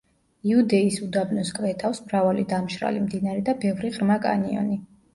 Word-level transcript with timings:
იუდეის 0.51 0.97
უდაბნოს 1.07 1.53
კვეთავს 1.59 2.03
მრავალი 2.07 2.49
დამშრალი 2.57 3.05
მდინარე 3.07 3.47
და 3.53 3.59
ბევრი 3.63 3.97
ღრმა 4.03 4.23
კანიონი. 4.29 4.85